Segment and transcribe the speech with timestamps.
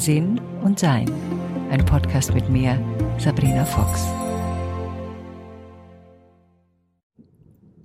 [0.00, 1.12] Sinn und Sein.
[1.70, 2.82] Ein Podcast mit mir,
[3.18, 4.06] Sabrina Fox.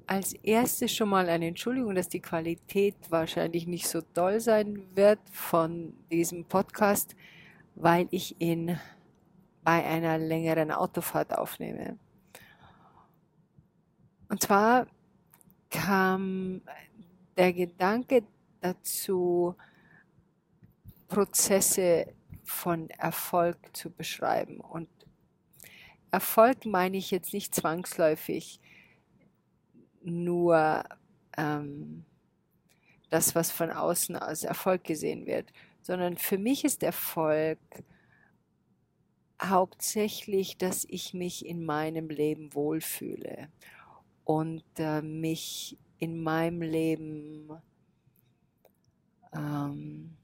[0.08, 5.20] Als erstes schon mal eine Entschuldigung, dass die Qualität wahrscheinlich nicht so toll sein wird
[5.30, 7.18] von diesem Podcast,
[7.76, 8.80] weil ich ihn
[9.66, 12.00] bei einer längeren Autofahrt aufnehme.
[14.30, 14.88] Und zwar
[15.70, 16.62] kam
[17.36, 18.24] der Gedanke
[18.62, 19.58] dazu,
[21.16, 24.60] Prozesse von Erfolg zu beschreiben.
[24.60, 24.90] Und
[26.12, 28.60] Erfolg meine ich jetzt nicht zwangsläufig
[30.04, 30.84] nur
[31.38, 32.04] ähm,
[33.10, 37.60] das, was von außen als Erfolg gesehen wird, sondern für mich ist Erfolg
[39.42, 43.48] hauptsächlich, dass ich mich in meinem Leben wohlfühle
[44.26, 47.52] und äh, mich in meinem Leben
[49.34, 50.18] ähm,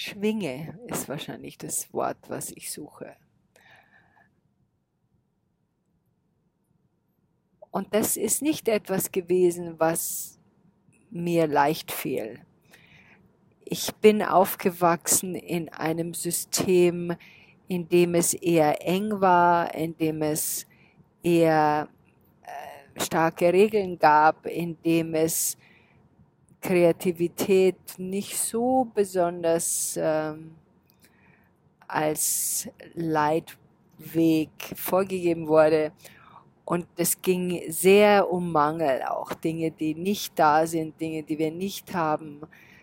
[0.00, 3.16] schwinge, ist wahrscheinlich das Wort, was ich suche.
[7.70, 10.38] Und das ist nicht etwas gewesen, was
[11.10, 12.40] mir leicht fiel.
[13.64, 17.14] Ich bin aufgewachsen in einem System,
[17.68, 20.66] in dem es eher eng war, in dem es
[21.22, 21.88] eher
[22.42, 25.56] äh, starke Regeln gab, in dem es
[26.60, 30.56] Kreativität nicht so besonders ähm,
[31.86, 35.92] als Leitweg vorgegeben wurde.
[36.64, 41.50] Und es ging sehr um Mangel, auch Dinge, die nicht da sind, Dinge, die wir
[41.50, 42.42] nicht haben,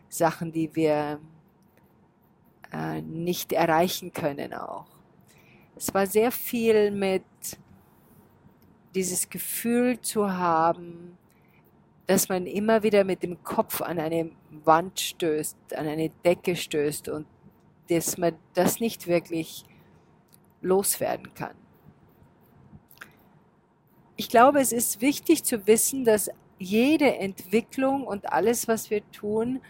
[0.10, 1.20] Sachen, die wir
[2.74, 4.88] äh, nicht erreichen können auch.
[5.76, 7.24] Es war sehr viel mit
[8.94, 11.18] dieses Gefühl zu haben,
[12.08, 14.32] dass man immer wieder mit dem Kopf an eine
[14.64, 17.28] Wand stößt, an eine Decke stößt und
[17.90, 19.64] dass man das nicht wirklich
[20.62, 21.56] loswerden kann
[24.18, 29.62] ich glaube, es ist wichtig zu wissen, dass jede Entwicklung und alles, was wir tun,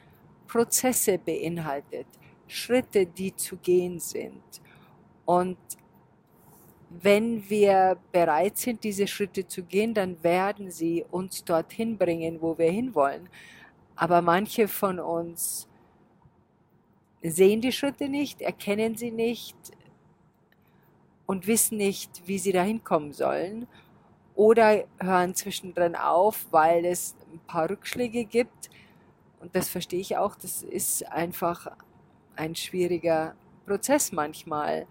[0.47, 2.07] Prozesse beinhaltet,
[2.47, 4.41] Schritte, die zu gehen sind.
[5.25, 5.57] Und
[6.89, 12.57] wenn wir bereit sind, diese Schritte zu gehen, dann werden sie uns dorthin bringen, wo
[12.57, 13.29] wir hinwollen.
[13.95, 15.67] Aber manche von uns
[17.21, 19.57] sehen die Schritte nicht, erkennen sie nicht
[21.25, 23.67] und wissen nicht, wie sie dahin kommen sollen
[24.35, 28.69] oder hören zwischendrin auf, weil es ein paar Rückschläge gibt.
[29.39, 31.67] Und das verstehe ich auch, das ist einfach
[32.35, 34.87] ein schwieriger Prozess manchmal,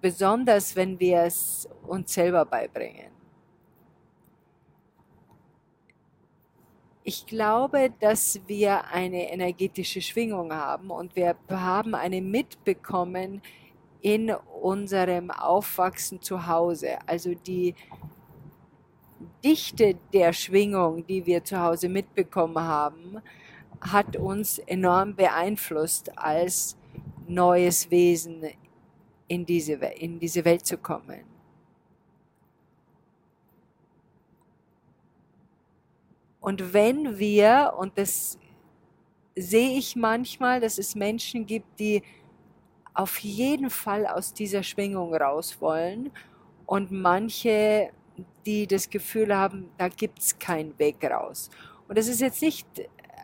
[0.00, 3.10] besonders wenn wir es uns selber beibringen.
[7.02, 13.42] Ich glaube, dass wir eine energetische Schwingung haben und wir haben eine mitbekommen,
[14.02, 14.30] in
[14.62, 16.98] unserem Aufwachsen zu Hause.
[17.06, 17.74] Also die
[19.44, 23.20] Dichte der Schwingung, die wir zu Hause mitbekommen haben,
[23.80, 26.76] hat uns enorm beeinflusst, als
[27.26, 28.44] neues Wesen
[29.30, 31.20] in diese, in diese Welt zu kommen.
[36.40, 38.38] Und wenn wir, und das
[39.36, 42.02] sehe ich manchmal, dass es Menschen gibt, die
[42.92, 46.10] auf jeden Fall aus dieser Schwingung raus wollen
[46.66, 47.90] und manche,
[48.44, 51.50] die das Gefühl haben, da gibt es keinen Weg raus.
[51.86, 52.66] Und das ist jetzt nicht,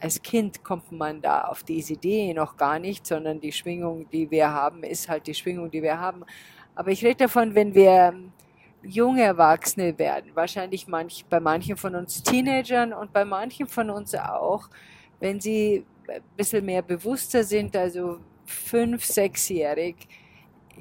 [0.00, 4.30] als Kind kommt man da auf diese Idee noch gar nicht, sondern die Schwingung, die
[4.30, 6.24] wir haben, ist halt die Schwingung, die wir haben.
[6.74, 8.14] Aber ich rede davon, wenn wir
[8.82, 14.14] junge Erwachsene werden, wahrscheinlich manch, bei manchen von uns Teenagern und bei manchen von uns
[14.14, 14.68] auch,
[15.20, 19.96] wenn sie ein bisschen mehr bewusster sind, also fünf, sechsjährig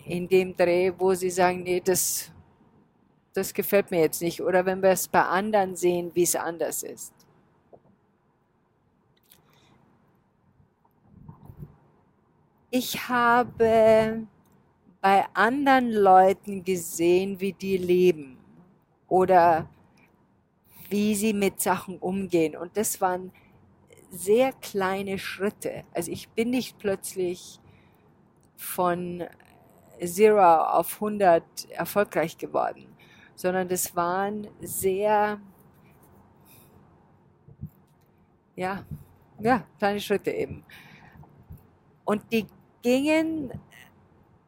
[0.06, 2.32] in dem Dreh, wo sie sagen, nee, das,
[3.34, 4.42] das gefällt mir jetzt nicht.
[4.42, 7.15] Oder wenn wir es bei anderen sehen, wie es anders ist.
[12.78, 14.28] Ich habe
[15.00, 18.38] bei anderen Leuten gesehen, wie die leben
[19.08, 19.70] oder
[20.90, 22.54] wie sie mit Sachen umgehen.
[22.58, 23.32] Und das waren
[24.12, 25.86] sehr kleine Schritte.
[25.94, 27.62] Also ich bin nicht plötzlich
[28.58, 29.24] von
[30.04, 32.94] Zero auf 100 erfolgreich geworden,
[33.36, 35.40] sondern das waren sehr,
[38.58, 38.84] ja,
[39.40, 40.66] ja, kleine Schritte eben.
[42.04, 42.46] Und die
[42.85, 43.52] gingen,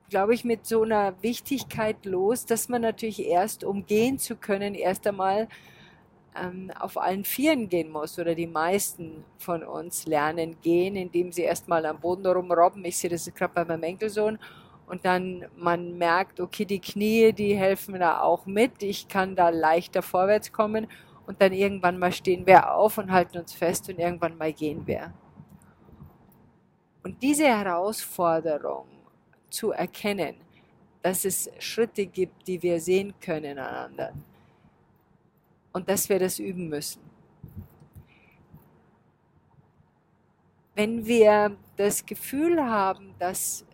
[0.10, 4.76] glaube ich, mit so einer Wichtigkeit los, dass man natürlich erst, um gehen zu können,
[4.76, 5.48] erst einmal
[6.40, 11.42] ähm, auf allen Vieren gehen muss oder die meisten von uns lernen gehen, indem sie
[11.42, 12.86] erstmal am Boden rumrobben.
[12.86, 14.38] Ich sehe das gerade bei meinem Enkelsohn.
[14.86, 18.84] Und dann man merkt, okay, die Knie, die helfen da auch mit.
[18.84, 20.86] Ich kann da leichter vorwärts kommen.
[21.26, 24.86] Und dann irgendwann mal stehen wir auf und halten uns fest und irgendwann mal gehen
[24.86, 25.12] wir.
[27.08, 28.86] Und diese Herausforderung
[29.50, 30.36] zu erkennen,
[31.02, 34.26] dass es Schritte gibt, die wir sehen können an anderen
[35.72, 37.02] und dass wir das üben müssen.
[40.76, 43.66] Wenn wir das Gefühl haben, dass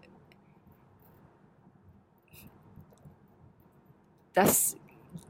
[4.33, 4.77] das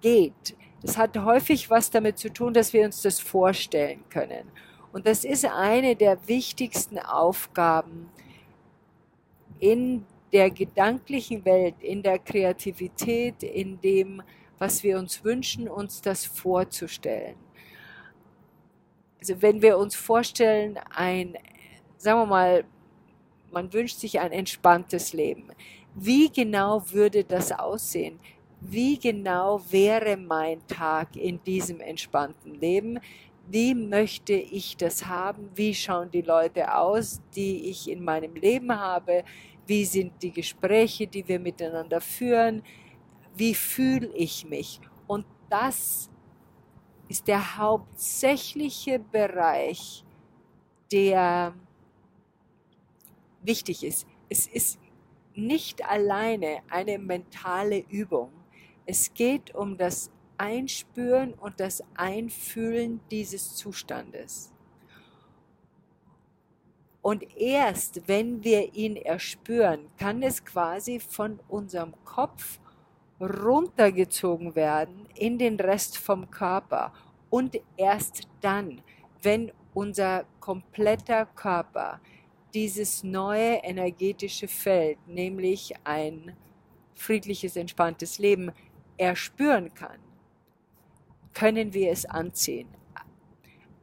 [0.01, 4.51] geht, das hat häufig was damit zu tun, dass wir uns das vorstellen können.
[4.93, 8.09] Und das ist eine der wichtigsten Aufgaben
[9.59, 14.21] in der gedanklichen Welt, in der Kreativität, in dem,
[14.59, 17.35] was wir uns wünschen, uns das vorzustellen.
[19.19, 21.37] Also wenn wir uns vorstellen, ein,
[21.97, 22.63] sagen wir mal,
[23.51, 25.47] man wünscht sich ein entspanntes Leben.
[25.95, 28.19] Wie genau würde das aussehen?
[28.61, 32.99] Wie genau wäre mein Tag in diesem entspannten Leben?
[33.47, 38.71] Wie möchte ich das haben, wie schauen die Leute aus, die ich in meinem Leben
[38.77, 39.23] habe,
[39.67, 42.63] wie sind die Gespräche, die wir miteinander führen,
[43.35, 44.79] wie fühle ich mich.
[45.07, 46.09] Und das
[47.07, 50.03] ist der hauptsächliche Bereich,
[50.91, 51.53] der
[53.41, 54.07] wichtig ist.
[54.29, 54.79] Es ist
[55.35, 58.31] nicht alleine eine mentale Übung.
[58.85, 60.11] Es geht um das
[60.43, 64.51] Einspüren und das Einfühlen dieses Zustandes.
[67.01, 72.59] Und erst wenn wir ihn erspüren, kann es quasi von unserem Kopf
[73.21, 76.91] runtergezogen werden in den Rest vom Körper.
[77.29, 78.81] Und erst dann,
[79.21, 82.01] wenn unser kompletter Körper
[82.53, 86.35] dieses neue energetische Feld, nämlich ein
[86.95, 88.51] friedliches, entspanntes Leben,
[88.97, 90.02] erspüren kann,
[91.33, 92.67] können wir es anziehen.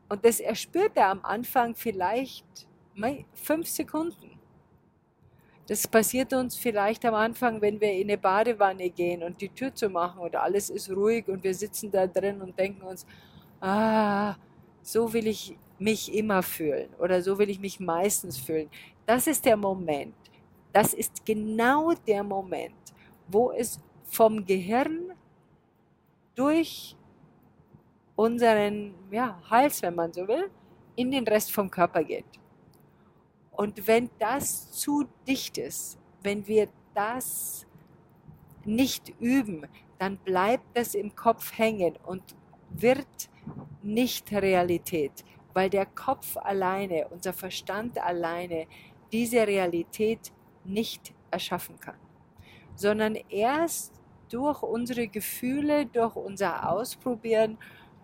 [0.09, 2.45] Und das erspürt er am Anfang vielleicht
[3.33, 4.39] fünf Sekunden.
[5.69, 9.73] Das passiert uns vielleicht am Anfang, wenn wir in eine Badewanne gehen und die Tür
[9.73, 13.07] zu machen und alles ist ruhig und wir sitzen da drin und denken uns,
[13.61, 14.35] ah,
[14.83, 18.69] so will ich mich immer fühlen oder so will ich mich meistens fühlen.
[19.07, 20.15] Das ist der Moment.
[20.73, 22.75] Das ist genau der Moment,
[23.29, 25.13] wo es vom Gehirn
[26.35, 26.97] durch
[28.21, 30.51] unseren ja, Hals, wenn man so will,
[30.95, 32.27] in den Rest vom Körper geht.
[33.53, 37.67] Und wenn das zu dicht ist, wenn wir das
[38.67, 39.67] nicht üben,
[39.99, 42.23] dann bleibt das im Kopf hängen und
[42.69, 43.31] wird
[43.83, 45.25] nicht Realität,
[45.55, 48.67] weil der Kopf alleine, unser Verstand alleine
[49.11, 50.31] diese Realität
[50.65, 51.97] nicht erschaffen kann,
[52.75, 53.95] sondern erst
[54.29, 57.57] durch unsere Gefühle, durch unser Ausprobieren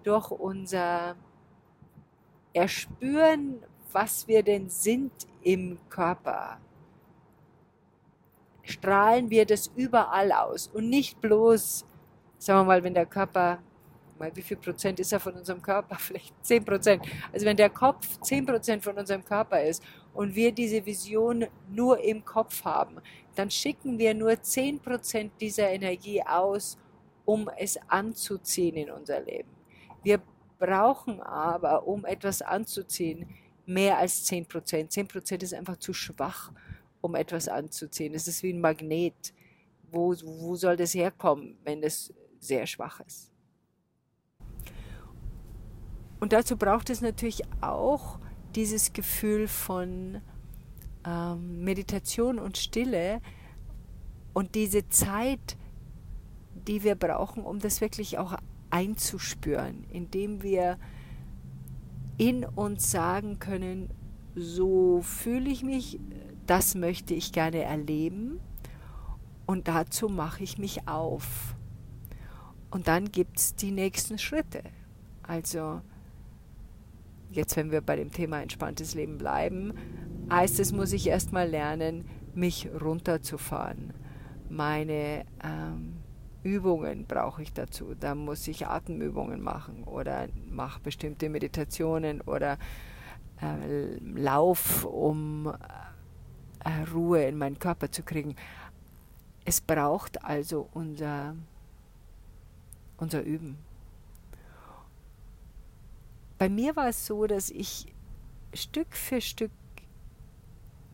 [0.06, 1.16] durch unser
[2.52, 3.62] Erspüren,
[3.92, 5.12] was wir denn sind
[5.42, 6.60] im Körper,
[8.62, 11.84] strahlen wir das überall aus und nicht bloß,
[12.38, 13.58] sagen wir mal, wenn der Körper,
[14.18, 15.96] mal wie viel Prozent ist er von unserem Körper?
[15.98, 17.02] Vielleicht 10 Prozent.
[17.32, 19.82] Also wenn der Kopf 10 Prozent von unserem Körper ist
[20.14, 22.98] und wir diese Vision nur im Kopf haben,
[23.34, 26.78] dann schicken wir nur 10 Prozent dieser Energie aus,
[27.24, 29.55] um es anzuziehen in unser Leben.
[30.06, 30.22] Wir
[30.60, 33.26] brauchen aber, um etwas anzuziehen,
[33.66, 34.92] mehr als 10 Prozent.
[34.92, 36.52] 10 Prozent ist einfach zu schwach,
[37.00, 38.14] um etwas anzuziehen.
[38.14, 39.34] Es ist wie ein Magnet.
[39.90, 43.32] Wo, wo soll das herkommen, wenn es sehr schwach ist?
[46.20, 48.20] Und dazu braucht es natürlich auch
[48.54, 50.22] dieses Gefühl von
[51.04, 53.20] ähm, Meditation und Stille
[54.34, 55.56] und diese Zeit,
[56.54, 58.36] die wir brauchen, um das wirklich auch
[58.76, 60.78] einzuspüren, indem wir
[62.18, 63.88] in uns sagen können,
[64.34, 65.98] so fühle ich mich,
[66.46, 68.38] das möchte ich gerne erleben
[69.46, 71.54] und dazu mache ich mich auf.
[72.70, 74.62] Und dann gibt es die nächsten Schritte.
[75.22, 75.80] Also
[77.30, 79.72] jetzt, wenn wir bei dem Thema entspanntes Leben bleiben,
[80.30, 82.04] heißt es, muss ich erstmal lernen,
[82.34, 83.94] mich runterzufahren,
[84.50, 85.95] meine ähm,
[86.46, 87.94] Übungen brauche ich dazu.
[87.98, 92.58] Da muss ich Atemübungen machen oder mache bestimmte Meditationen oder
[93.40, 95.52] äh, Lauf, um
[96.64, 98.36] äh, Ruhe in meinen Körper zu kriegen.
[99.44, 101.34] Es braucht also unser,
[102.96, 103.58] unser Üben.
[106.38, 107.86] bei mir war es so, dass ich
[108.52, 109.50] Stück für Stück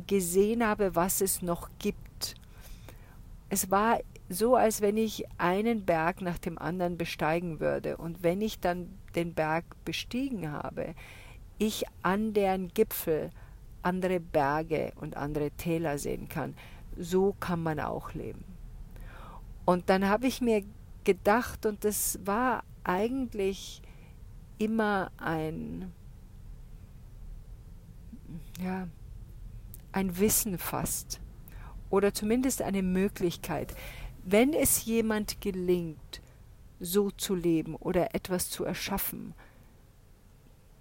[0.06, 2.34] gesehen habe, was es noch gibt.
[3.48, 4.00] Es war
[4.32, 7.96] so, als wenn ich einen Berg nach dem anderen besteigen würde.
[7.96, 10.94] Und wenn ich dann den Berg bestiegen habe,
[11.58, 13.30] ich an deren Gipfel
[13.82, 16.54] andere Berge und andere Täler sehen kann.
[16.96, 18.44] So kann man auch leben.
[19.64, 20.64] Und dann habe ich mir
[21.04, 23.82] gedacht, und das war eigentlich
[24.58, 25.92] immer ein,
[28.60, 28.88] ja,
[29.92, 31.20] ein Wissen fast
[31.90, 33.74] oder zumindest eine Möglichkeit,
[34.24, 36.20] wenn es jemand gelingt,
[36.80, 39.34] so zu leben oder etwas zu erschaffen,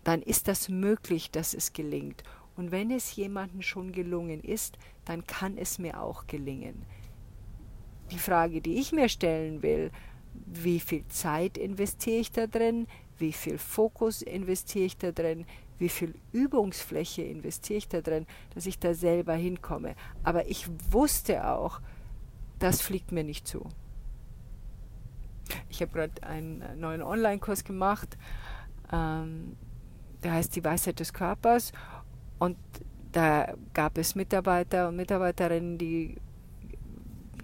[0.04, 2.24] dann ist das möglich, dass es gelingt.
[2.56, 6.86] Und wenn es jemandem schon gelungen ist, dann kann es mir auch gelingen.
[8.12, 9.92] Die Frage, die ich mir stellen will,
[10.46, 15.46] wie viel Zeit investiere ich da drin, wie viel Fokus investiere ich da drin,
[15.78, 19.96] wie viel Übungsfläche investiere ich da drin, dass ich da selber hinkomme.
[20.24, 21.80] Aber ich wusste auch,
[22.62, 23.68] das fliegt mir nicht zu.
[25.70, 28.18] Ich habe gerade einen neuen Online-Kurs gemacht,
[28.92, 29.58] ähm,
[30.24, 31.72] der heißt Die Weisheit des Körpers.
[32.40, 32.58] Und
[33.12, 36.18] da gab es Mitarbeiter und Mitarbeiterinnen, die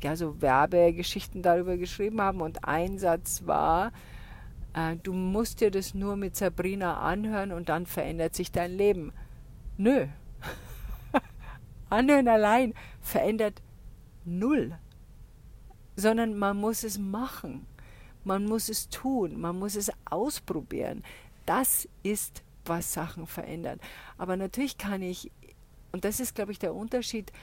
[0.02, 2.42] ja so Werbegeschichten darüber geschrieben haben.
[2.42, 3.92] Und ein Satz war,
[4.74, 9.12] äh, du musst dir das nur mit Sabrina anhören und dann verändert sich dein Leben.
[9.78, 10.06] Nö.
[11.90, 13.62] anhören allein verändert
[14.26, 14.78] null.
[15.98, 17.68] Sondern man muss es machen.
[18.24, 19.38] Man muss es tun.
[19.42, 21.04] Man muss es ausprobieren.
[21.46, 23.80] Das ist, was Sachen verändern.
[24.18, 25.32] Aber natürlich kann ich,
[25.92, 27.34] und das ist, glaube ich, der Unterschied,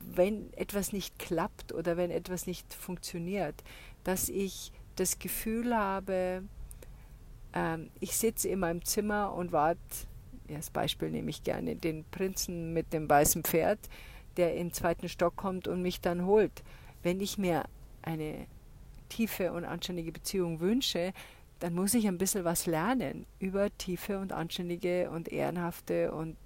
[0.00, 3.62] wenn etwas nicht klappt oder wenn etwas nicht funktioniert,
[4.04, 6.44] dass ich das Gefühl habe,
[7.52, 9.80] ähm, ich sitze in meinem Zimmer und warte,
[10.48, 13.78] ja, als Beispiel nehme ich gerne den Prinzen mit dem weißen Pferd,
[14.36, 16.62] der im zweiten Stock kommt und mich dann holt.
[17.02, 17.64] Wenn ich mir
[18.02, 18.46] eine
[19.08, 21.12] tiefe und anständige Beziehung wünsche,
[21.60, 26.36] dann muss ich ein bisschen was lernen über tiefe und anständige und ehrenhafte und,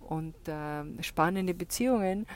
[0.00, 2.26] und äh, spannende Beziehungen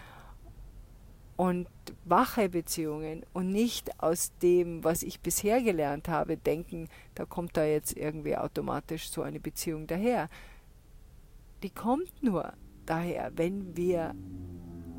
[1.37, 1.66] und
[2.04, 7.64] wache Beziehungen und nicht aus dem, was ich bisher gelernt habe, denken, da kommt da
[7.64, 10.28] jetzt irgendwie automatisch so eine Beziehung daher.
[11.62, 12.52] Die kommt nur
[12.87, 14.14] daher, wenn wir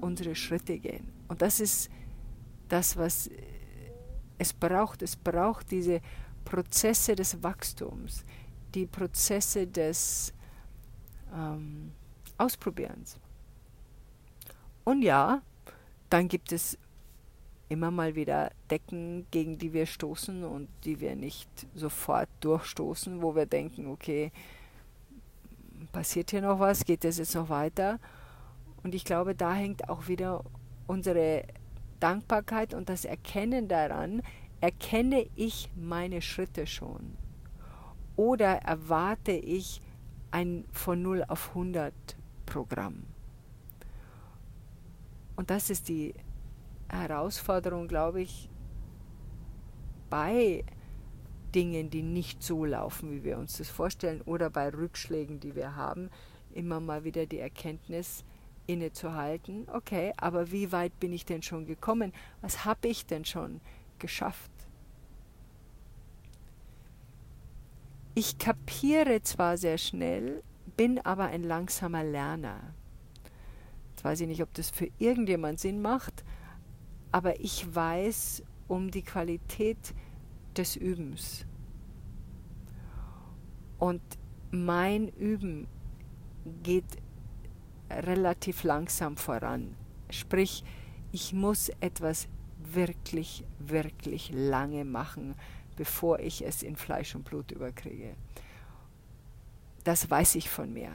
[0.01, 1.11] unsere Schritte gehen.
[1.27, 1.89] Und das ist
[2.73, 3.29] das, was
[4.39, 5.03] es braucht.
[5.03, 6.01] Es braucht diese
[6.43, 8.25] Prozesse des Wachstums,
[8.73, 10.33] die Prozesse des
[11.33, 11.91] ähm,
[12.37, 13.19] Ausprobierens.
[14.83, 15.41] Und ja,
[16.09, 16.77] dann gibt es
[17.69, 23.35] immer mal wieder Decken, gegen die wir stoßen und die wir nicht sofort durchstoßen, wo
[23.35, 24.31] wir denken, okay,
[25.91, 27.99] passiert hier noch was, geht das jetzt noch weiter?
[28.83, 30.43] Und ich glaube, da hängt auch wieder
[30.87, 31.45] unsere
[32.03, 34.21] Dankbarkeit und das Erkennen daran,
[34.59, 37.17] erkenne ich meine Schritte schon?
[38.17, 39.81] Oder erwarte ich
[40.29, 41.93] ein von 0 auf 100
[42.45, 43.03] Programm?
[45.37, 46.13] Und das ist die
[46.89, 48.49] Herausforderung, glaube ich,
[50.09, 50.65] bei
[51.55, 55.77] Dingen, die nicht so laufen, wie wir uns das vorstellen, oder bei Rückschlägen, die wir
[55.77, 56.09] haben,
[56.51, 58.25] immer mal wieder die Erkenntnis
[58.65, 62.13] innezuhalten, okay, aber wie weit bin ich denn schon gekommen?
[62.41, 63.61] Was habe ich denn schon
[63.99, 64.51] geschafft?
[68.15, 70.43] Ich kapiere zwar sehr schnell,
[70.77, 72.73] bin aber ein langsamer Lerner
[74.03, 76.23] weiß ich nicht, ob das für irgendjemand Sinn macht,
[77.11, 79.93] aber ich weiß um die Qualität
[80.57, 81.45] des Übens.
[83.79, 84.01] Und
[84.51, 85.67] mein Üben
[86.63, 86.85] geht
[87.89, 89.75] relativ langsam voran.
[90.09, 90.63] Sprich,
[91.11, 95.35] ich muss etwas wirklich, wirklich lange machen,
[95.75, 98.15] bevor ich es in Fleisch und Blut überkriege.
[99.83, 100.91] Das weiß ich von mir.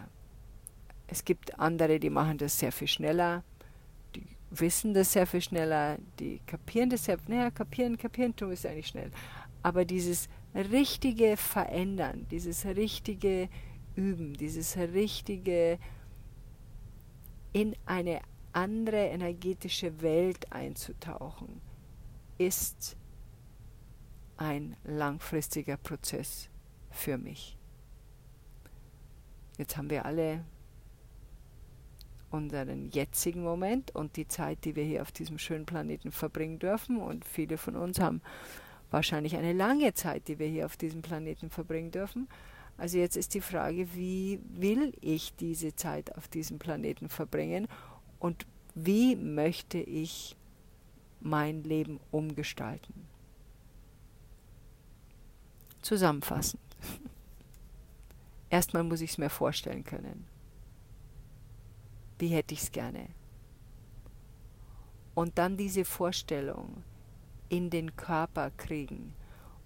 [1.07, 3.43] Es gibt andere, die machen das sehr viel schneller,
[4.15, 8.67] die wissen das sehr viel schneller, die kapieren das sehr, naja, kapieren, kapieren tun ist
[8.67, 9.11] eigentlich schnell.
[9.63, 13.49] Aber dieses richtige Verändern, dieses richtige
[13.97, 15.79] Üben, dieses richtige
[17.53, 18.21] in eine
[18.53, 21.61] andere energetische Welt einzutauchen,
[22.39, 22.97] ist
[24.37, 26.49] ein langfristiger Prozess
[26.91, 27.57] für mich.
[29.59, 30.45] Jetzt haben wir alle
[32.31, 36.99] unseren jetzigen Moment und die Zeit, die wir hier auf diesem schönen Planeten verbringen dürfen.
[36.99, 38.23] Und viele von uns haben
[38.91, 42.29] wahrscheinlich eine lange Zeit, die wir hier auf diesem Planeten verbringen dürfen.
[42.79, 47.67] Also jetzt ist die Frage, wie will ich diese Zeit auf diesem Planeten verbringen
[48.21, 50.37] und wie möchte ich
[51.21, 53.09] mein Leben umgestalten?
[55.83, 56.63] Zusammenfassend.
[58.51, 60.27] Erstmal muss ich es mir vorstellen können.
[62.21, 63.09] Wie hätte ich es gerne?
[65.17, 66.85] Und dann diese Vorstellung
[67.49, 69.15] in den Körper kriegen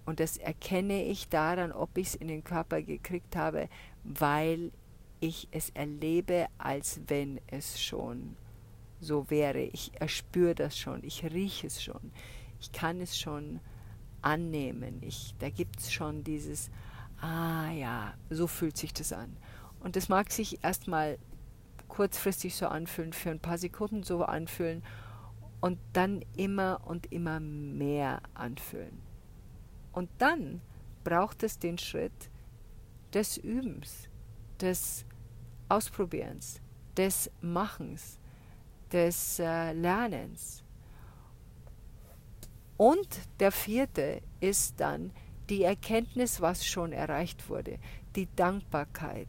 [0.05, 3.69] und das erkenne ich daran, ob ich es in den Körper gekriegt habe,
[4.03, 4.71] weil
[5.19, 8.35] ich es erlebe, als wenn es schon
[8.99, 9.61] so wäre.
[9.61, 12.11] Ich erspüre das schon, ich rieche es schon,
[12.59, 13.61] ich kann es schon
[14.21, 15.01] annehmen.
[15.01, 16.69] Ich, da gibt es schon dieses,
[17.21, 19.37] ah ja, so fühlt sich das an.
[19.79, 21.17] Und das mag sich erstmal
[21.87, 24.83] kurzfristig so anfühlen, für ein paar Sekunden so anfühlen
[25.61, 29.02] und dann immer und immer mehr anfühlen.
[29.93, 30.61] Und dann
[31.03, 32.29] braucht es den Schritt
[33.13, 34.09] des Übens,
[34.59, 35.05] des
[35.69, 36.59] Ausprobierens,
[36.97, 38.19] des Machens,
[38.91, 40.63] des äh, Lernens.
[42.77, 43.07] Und
[43.39, 45.11] der vierte ist dann
[45.49, 47.77] die Erkenntnis, was schon erreicht wurde,
[48.15, 49.27] die Dankbarkeit,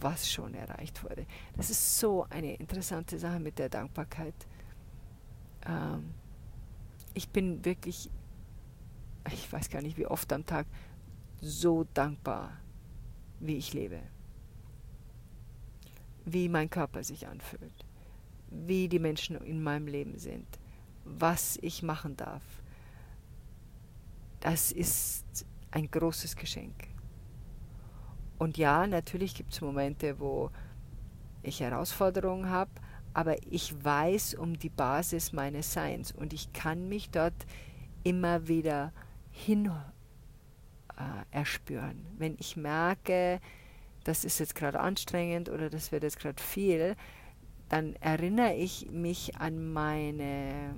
[0.00, 1.26] was schon erreicht wurde.
[1.56, 4.34] Das ist so eine interessante Sache mit der Dankbarkeit.
[5.66, 6.14] Ähm,
[7.14, 8.10] ich bin wirklich
[9.30, 10.66] ich weiß gar nicht wie oft am Tag,
[11.40, 12.58] so dankbar,
[13.40, 14.00] wie ich lebe.
[16.24, 17.84] Wie mein Körper sich anfühlt,
[18.48, 20.46] wie die Menschen in meinem Leben sind,
[21.04, 22.42] was ich machen darf.
[24.40, 26.88] Das ist ein großes Geschenk.
[28.38, 30.50] Und ja, natürlich gibt es Momente, wo
[31.42, 32.70] ich Herausforderungen habe,
[33.14, 37.46] aber ich weiß um die Basis meines Seins und ich kann mich dort
[38.04, 38.92] immer wieder
[39.32, 39.70] hin
[40.96, 42.06] äh, erspüren.
[42.18, 43.40] Wenn ich merke,
[44.04, 46.96] das ist jetzt gerade anstrengend oder das wird jetzt gerade viel,
[47.68, 50.74] dann erinnere ich mich an meine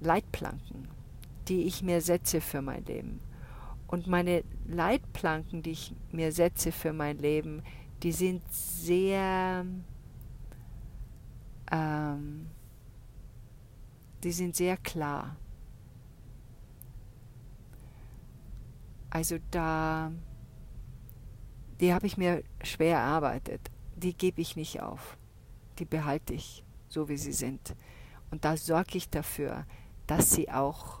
[0.00, 0.88] Leitplanken,
[1.48, 3.20] die ich mir setze für mein Leben.
[3.86, 7.62] Und meine Leitplanken, die ich mir setze für mein Leben,
[8.02, 9.64] die sind sehr,
[11.70, 12.46] ähm,
[14.22, 15.36] die sind sehr klar.
[19.14, 20.10] Also da,
[21.78, 23.60] die habe ich mir schwer erarbeitet.
[23.94, 25.16] Die gebe ich nicht auf.
[25.78, 27.76] Die behalte ich so, wie sie sind.
[28.32, 29.66] Und da sorge ich dafür,
[30.08, 31.00] dass sie auch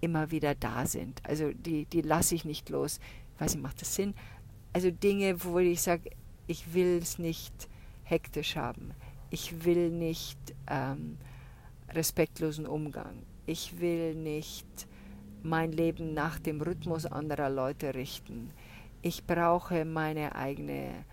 [0.00, 1.20] immer wieder da sind.
[1.24, 3.00] Also die, die lasse ich nicht los.
[3.34, 4.14] Ich weiß nicht, macht das Sinn?
[4.72, 6.10] Also Dinge, wo ich sage,
[6.46, 7.68] ich will es nicht
[8.04, 8.94] hektisch haben.
[9.30, 11.18] Ich will nicht ähm,
[11.90, 13.24] respektlosen Umgang.
[13.46, 14.86] Ich will nicht
[15.42, 18.50] mein Leben nach dem Rhythmus anderer Leute richten.
[19.02, 21.04] Ich brauche meine eigene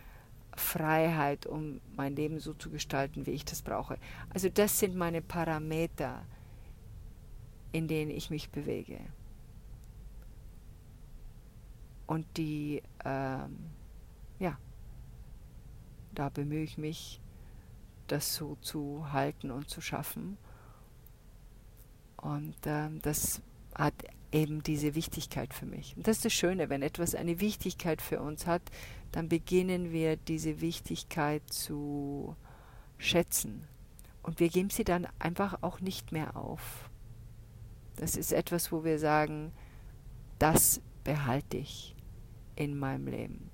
[0.55, 3.97] Freiheit, um mein Leben so zu gestalten, wie ich das brauche.
[4.33, 6.23] Also das sind meine Parameter,
[7.71, 8.99] in denen ich mich bewege.
[12.07, 13.57] Und die, ähm,
[14.39, 14.57] ja,
[16.13, 17.19] da bemühe ich mich,
[18.07, 20.37] das so zu halten und zu schaffen.
[22.17, 23.41] Und ähm, das
[23.75, 23.93] hat
[24.31, 25.95] eben diese Wichtigkeit für mich.
[25.95, 28.61] Und das ist das Schöne, wenn etwas eine Wichtigkeit für uns hat,
[29.11, 32.35] dann beginnen wir diese Wichtigkeit zu
[32.97, 33.67] schätzen.
[34.23, 36.89] Und wir geben sie dann einfach auch nicht mehr auf.
[37.95, 39.51] Das ist etwas, wo wir sagen,
[40.39, 41.95] das behalte ich
[42.55, 43.49] in meinem Leben.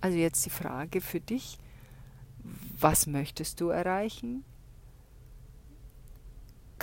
[0.00, 1.58] Also jetzt die Frage für dich,
[2.78, 4.44] was möchtest du erreichen?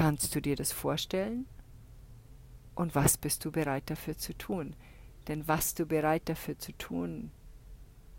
[0.02, 1.46] Kannst du dir das vorstellen?
[2.74, 4.76] Und was bist du bereit dafür zu tun?
[5.28, 7.30] Denn was du bereit dafür zu tun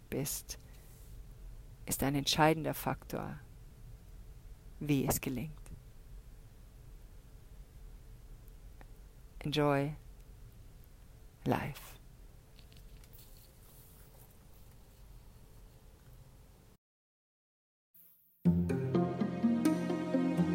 [0.09, 0.61] bist,
[1.85, 3.37] ist ein entscheidender Faktor,
[4.79, 5.51] wie es gelingt.
[9.41, 9.93] Enjoy
[11.45, 11.93] life.